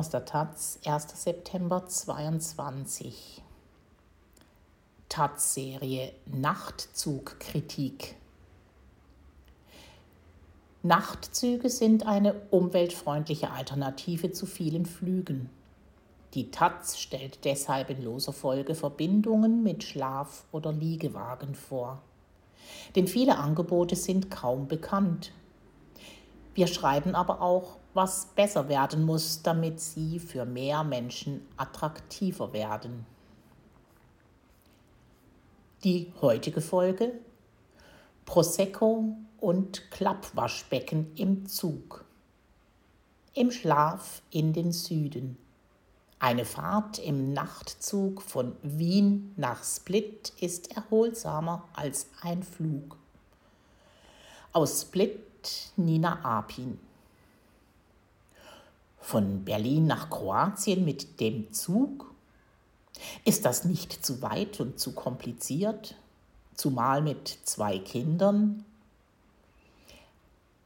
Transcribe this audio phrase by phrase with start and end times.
[0.00, 1.08] Aus der Taz, 1.
[1.14, 3.42] September 22.
[5.10, 8.16] Taz-Serie Nachtzugkritik.
[10.82, 15.50] Nachtzüge sind eine umweltfreundliche Alternative zu vielen Flügen.
[16.32, 22.00] Die Taz stellt deshalb in loser Folge Verbindungen mit Schlaf- oder Liegewagen vor.
[22.96, 25.30] Denn viele Angebote sind kaum bekannt
[26.54, 33.06] wir schreiben aber auch, was besser werden muss, damit sie für mehr Menschen attraktiver werden.
[35.82, 37.12] Die heutige Folge
[38.26, 42.04] Prosecco und Klappwaschbecken im Zug.
[43.34, 45.36] Im Schlaf in den Süden.
[46.20, 52.98] Eine Fahrt im Nachtzug von Wien nach Split ist erholsamer als ein Flug.
[54.52, 56.78] Aus Split Nina Apin.
[59.00, 62.14] Von Berlin nach Kroatien mit dem Zug?
[63.24, 65.96] Ist das nicht zu weit und zu kompliziert?
[66.54, 68.64] Zumal mit zwei Kindern?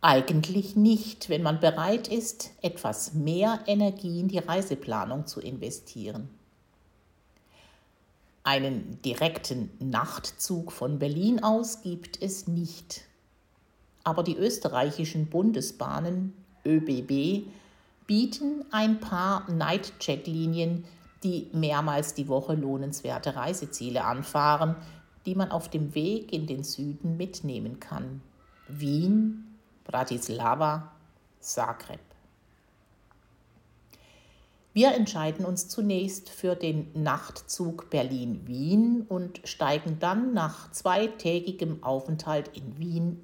[0.00, 6.28] Eigentlich nicht, wenn man bereit ist, etwas mehr Energie in die Reiseplanung zu investieren.
[8.42, 13.06] Einen direkten Nachtzug von Berlin aus gibt es nicht
[14.04, 17.46] aber die österreichischen Bundesbahnen ÖBB
[18.06, 20.84] bieten ein paar Nightjet-Linien,
[21.22, 24.76] die mehrmals die Woche lohnenswerte Reiseziele anfahren,
[25.26, 28.20] die man auf dem Weg in den Süden mitnehmen kann.
[28.68, 30.92] Wien, Bratislava,
[31.40, 32.00] Zagreb.
[34.74, 42.76] Wir entscheiden uns zunächst für den Nachtzug Berlin-Wien und steigen dann nach zweitägigem Aufenthalt in
[42.78, 43.22] Wien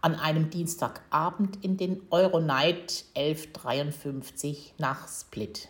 [0.00, 5.68] an einem Dienstagabend in den Euronight 1153 nach Split.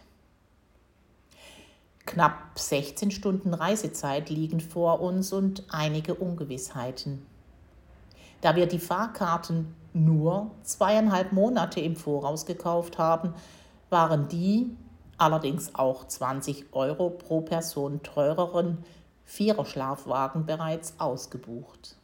[2.04, 7.26] Knapp 16 Stunden Reisezeit liegen vor uns und einige Ungewissheiten.
[8.40, 13.34] Da wir die Fahrkarten nur zweieinhalb Monate im Voraus gekauft haben,
[13.90, 14.70] waren die
[15.18, 18.84] allerdings auch 20 Euro pro Person teureren
[19.24, 21.97] Viererschlafwagen bereits ausgebucht.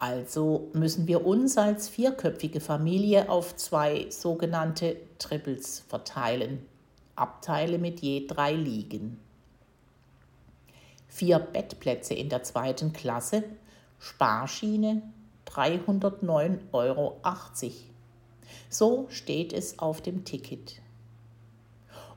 [0.00, 6.64] Also müssen wir uns als vierköpfige Familie auf zwei sogenannte Triples verteilen,
[7.16, 9.20] Abteile mit je drei Liegen.
[11.06, 13.44] Vier Bettplätze in der zweiten Klasse,
[13.98, 15.02] Sparschiene
[15.46, 17.20] 309,80 Euro.
[18.70, 20.80] So steht es auf dem Ticket.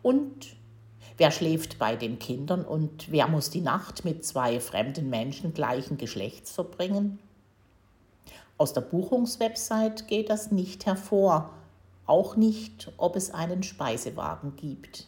[0.02, 0.56] Und
[1.18, 5.98] wer schläft bei den Kindern und wer muss die Nacht mit zwei fremden Menschen gleichen
[5.98, 7.20] Geschlechts verbringen?
[8.58, 11.52] Aus der Buchungswebsite geht das nicht hervor,
[12.06, 15.08] auch nicht, ob es einen Speisewagen gibt.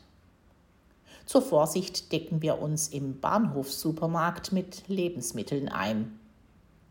[1.25, 6.19] Zur Vorsicht decken wir uns im Bahnhofssupermarkt mit Lebensmitteln ein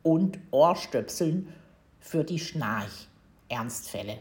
[0.03, 1.49] und Ohrstöpseln
[2.01, 4.19] für die Schnarch-Ernstfälle.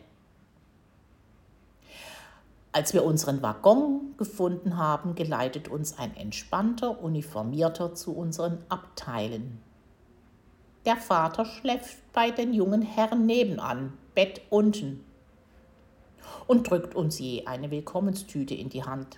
[2.72, 9.60] Als wir unseren Waggon gefunden haben, geleitet uns ein entspannter Uniformierter zu unseren Abteilen.
[10.86, 15.06] Der Vater schläft bei den jungen Herren nebenan, Bett unten,
[16.46, 19.18] und drückt uns je eine Willkommenstüte in die Hand.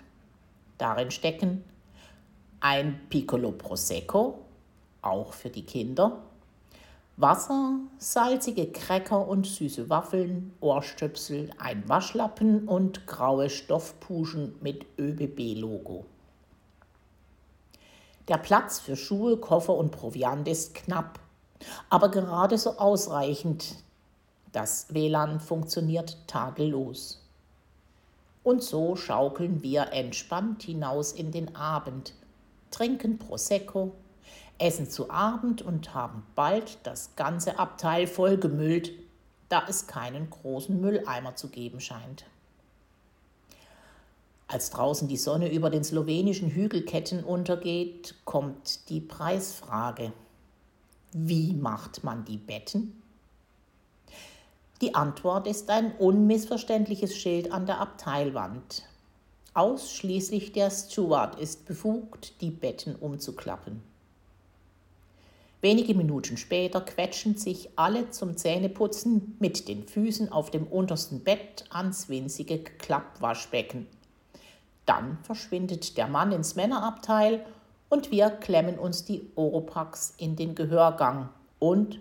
[0.78, 1.64] Darin stecken
[2.60, 4.38] ein Piccolo Prosecco,
[5.02, 6.22] auch für die Kinder,
[7.16, 16.04] Wasser, salzige Cracker und süße Waffeln, Ohrstöpsel, ein Waschlappen und graue Stoffpuschen mit ÖBB-Logo.
[18.28, 21.20] Der Platz für Schuhe, Koffer und Proviant ist knapp
[21.90, 23.76] aber gerade so ausreichend.
[24.52, 27.22] Das WLAN funktioniert tadellos.
[28.42, 32.14] Und so schaukeln wir entspannt hinaus in den Abend,
[32.70, 33.92] trinken Prosecco,
[34.58, 38.92] essen zu Abend und haben bald das ganze Abteil vollgemüllt,
[39.48, 42.24] da es keinen großen Mülleimer zu geben scheint.
[44.48, 50.12] Als draußen die Sonne über den slowenischen Hügelketten untergeht, kommt die Preisfrage.
[51.12, 53.02] Wie macht man die Betten?
[54.80, 58.82] Die Antwort ist ein unmissverständliches Schild an der Abteilwand.
[59.54, 63.82] Ausschließlich der Steward ist befugt, die Betten umzuklappen.
[65.62, 71.64] Wenige Minuten später quetschen sich alle zum Zähneputzen mit den Füßen auf dem untersten Bett
[71.70, 73.86] ans winzige Klappwaschbecken.
[74.84, 77.44] Dann verschwindet der Mann ins Männerabteil
[77.88, 81.28] und wir klemmen uns die Oropax in den Gehörgang
[81.58, 82.00] und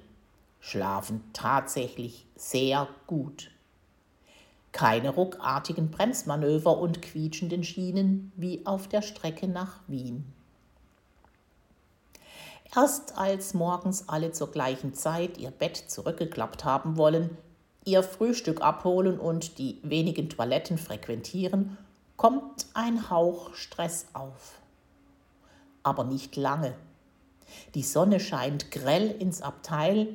[0.60, 3.52] schlafen tatsächlich sehr gut.
[4.76, 10.26] keine ruckartigen Bremsmanöver und quietschenden Schienen wie auf der Strecke nach Wien.
[12.76, 17.38] Erst als morgens alle zur gleichen Zeit ihr Bett zurückgeklappt haben wollen,
[17.86, 21.78] ihr Frühstück abholen und die wenigen Toiletten frequentieren,
[22.18, 24.60] kommt ein Hauch Stress auf.
[25.86, 26.74] Aber nicht lange.
[27.76, 30.08] Die Sonne scheint grell ins Abteil,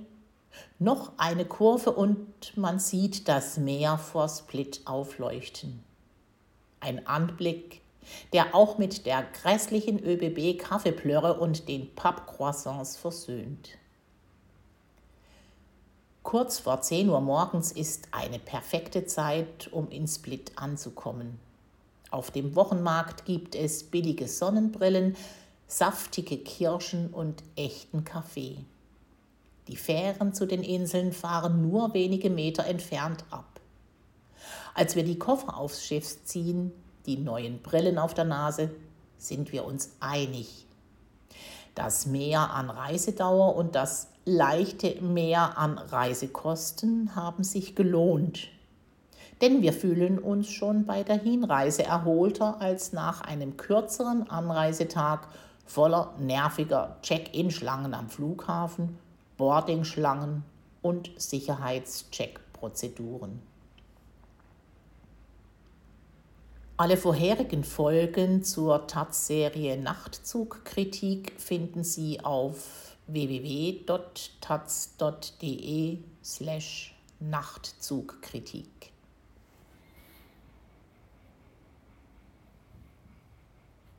[0.81, 5.85] noch eine Kurve und man sieht das Meer vor Split aufleuchten.
[6.81, 7.83] Ein Anblick,
[8.33, 13.79] der auch mit der grässlichen ÖBB Kaffeeplörre und den Pappcroissants versöhnt.
[16.25, 21.39] Kurz vor 10 Uhr morgens ist eine perfekte Zeit, um in Split anzukommen.
[22.11, 25.17] Auf dem Wochenmarkt gibt es billige Sonnenbrillen,
[25.71, 28.65] saftige Kirschen und echten Kaffee.
[29.69, 33.61] Die Fähren zu den Inseln fahren nur wenige Meter entfernt ab.
[34.75, 36.73] Als wir die Koffer aufs Schiff ziehen,
[37.07, 38.71] die neuen Brillen auf der Nase,
[39.17, 40.67] sind wir uns einig.
[41.77, 48.49] Das Mehr an Reisedauer und das leichte Mehr an Reisekosten haben sich gelohnt.
[49.41, 55.29] Denn wir fühlen uns schon bei der Hinreise erholter als nach einem kürzeren Anreisetag
[55.71, 58.99] voller nerviger Check-in-Schlangen am Flughafen,
[59.37, 60.43] Boarding-Schlangen
[60.83, 63.41] und Sicherheitscheck-Prozeduren.
[66.77, 78.90] Alle vorherigen Folgen zur Taz-Serie Nachtzugkritik finden Sie auf www.taz.de slash Nachtzugkritik.